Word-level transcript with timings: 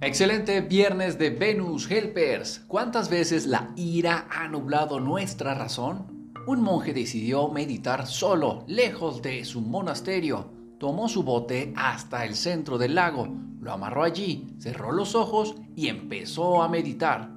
Excelente 0.00 0.60
viernes 0.60 1.18
de 1.18 1.30
Venus 1.30 1.90
Helpers. 1.90 2.60
¿Cuántas 2.68 3.10
veces 3.10 3.48
la 3.48 3.72
ira 3.74 4.28
ha 4.30 4.46
nublado 4.46 5.00
nuestra 5.00 5.54
razón? 5.54 6.32
Un 6.46 6.62
monje 6.62 6.92
decidió 6.92 7.48
meditar 7.48 8.06
solo, 8.06 8.62
lejos 8.68 9.22
de 9.22 9.44
su 9.44 9.60
monasterio. 9.60 10.52
Tomó 10.78 11.08
su 11.08 11.24
bote 11.24 11.72
hasta 11.76 12.24
el 12.24 12.36
centro 12.36 12.78
del 12.78 12.94
lago, 12.94 13.26
lo 13.60 13.72
amarró 13.72 14.04
allí, 14.04 14.54
cerró 14.60 14.92
los 14.92 15.16
ojos 15.16 15.56
y 15.74 15.88
empezó 15.88 16.62
a 16.62 16.68
meditar. 16.68 17.32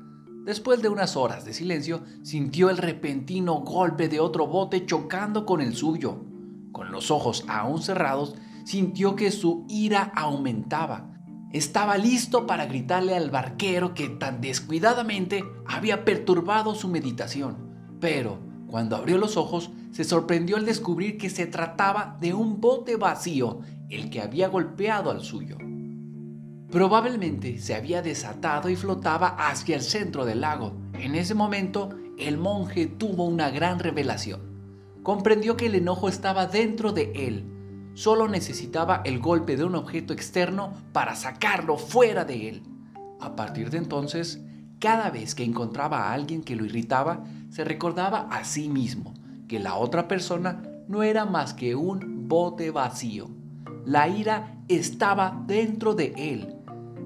Después 0.46 0.84
de 0.84 0.90
unas 0.90 1.18
horas 1.18 1.46
de 1.46 1.56
silencio, 1.56 2.04
sintió 2.22 2.70
el 2.70 2.78
repentino 2.78 3.62
golpe 3.62 4.08
de 4.08 4.20
otro 4.20 4.46
bote 4.46 4.86
chocando 4.86 5.48
con 5.48 5.62
el 5.62 5.74
suyo. 5.76 6.24
Con 6.72 6.92
los 6.92 7.10
ojos 7.10 7.44
aún 7.48 7.82
cerrados, 7.82 8.36
sintió 8.66 9.16
que 9.16 9.32
su 9.32 9.66
ira 9.68 10.12
aumentaba 10.16 11.11
estaba 11.54 11.98
listo 11.98 12.48
para 12.48 12.66
gritarle 12.66 13.16
al 13.16 13.30
barquero 13.30 13.94
que 13.94 14.08
tan 14.10 14.40
descuidadamente 14.42 15.44
había 15.66 16.06
perturbado 16.06 16.76
su 16.76 16.88
meditación. 16.88 17.58
Pero, 18.00 18.40
cuando 18.68 18.96
abrió 18.96 19.18
los 19.18 19.36
ojos, 19.36 19.72
se 19.92 20.06
sorprendió 20.06 20.56
al 20.56 20.66
descubrir 20.66 21.18
que 21.18 21.30
se 21.30 21.46
trataba 21.46 22.18
de 22.22 22.34
un 22.34 22.62
bote 22.62 22.96
vacío, 22.96 23.60
el 23.90 24.10
que 24.10 24.22
había 24.22 24.48
golpeado 24.48 25.12
al 25.12 25.22
suyo. 25.22 25.58
Probablemente 26.72 27.58
se 27.58 27.76
había 27.76 28.02
desatado 28.02 28.70
y 28.70 28.78
flotaba 28.78 29.36
hacia 29.38 29.76
el 29.76 29.82
centro 29.82 30.26
del 30.26 30.40
lago. 30.40 30.78
En 30.94 31.16
ese 31.16 31.36
momento, 31.36 31.90
el 32.18 32.38
monje 32.38 32.86
tuvo 32.86 33.26
una 33.26 33.50
gran 33.50 33.80
revelación. 33.80 34.40
Comprendió 35.04 35.58
que 35.58 35.66
el 35.66 35.76
enojo 35.76 36.08
estaba 36.08 36.46
dentro 36.46 36.94
de 36.94 37.12
él 37.14 37.51
Solo 37.94 38.28
necesitaba 38.28 39.02
el 39.04 39.20
golpe 39.20 39.58
de 39.58 39.66
un 39.66 39.76
objeto 39.76 40.14
externo 40.14 40.74
para 40.94 41.16
sacarlo 41.16 41.78
fuera 41.78 42.26
de 42.26 42.50
él. 42.50 42.64
A 43.20 43.36
partir 43.36 43.70
de 43.70 43.78
entonces, 43.78 44.42
cada 44.80 45.10
vez 45.10 45.36
que 45.36 45.44
encontraba 45.44 46.04
a 46.04 46.14
alguien 46.14 46.42
que 46.42 46.56
lo 46.56 46.66
irritaba, 46.66 47.24
se 47.50 47.64
recordaba 47.64 48.28
a 48.32 48.46
sí 48.46 48.70
mismo 48.70 49.14
que 49.48 49.60
la 49.60 49.76
otra 49.76 50.08
persona 50.08 50.64
no 50.88 51.04
era 51.04 51.26
más 51.26 51.54
que 51.54 51.76
un 51.76 52.28
bote 52.28 52.72
vacío. 52.72 53.30
La 53.86 54.08
ira 54.08 54.56
estaba 54.70 55.44
dentro 55.46 55.94
de 55.94 56.14
él. 56.16 56.56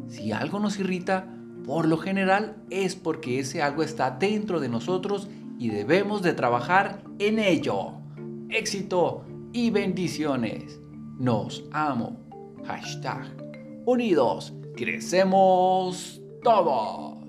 Si 0.08 0.31
algo 0.31 0.59
nos 0.59 0.80
irrita, 0.80 1.28
por 1.66 1.88
lo 1.88 1.97
general 1.97 2.58
es 2.69 2.95
porque 2.95 3.39
ese 3.39 3.63
algo 3.63 3.81
está 3.81 4.11
dentro 4.11 4.59
de 4.59 4.69
nosotros 4.69 5.28
y 5.58 5.69
debemos 5.69 6.22
de 6.22 6.33
trabajar 6.33 7.02
en 7.17 7.39
ello. 7.39 7.94
Éxito 8.50 9.25
y 9.56 9.70
bendiciones. 9.70 10.81
Nos 11.17 11.64
amo. 11.72 12.20
Hashtag. 12.66 13.25
Unidos, 13.86 14.53
crecemos 14.75 16.22
todos. 16.44 17.25